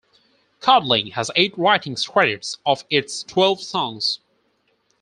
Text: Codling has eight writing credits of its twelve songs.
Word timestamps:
Codling 0.61 1.11
has 1.11 1.29
eight 1.35 1.55
writing 1.55 1.93
credits 1.95 2.57
of 2.65 2.85
its 2.89 3.21
twelve 3.21 3.61
songs. 3.61 4.19